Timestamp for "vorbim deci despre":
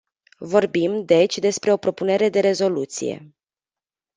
0.39-1.71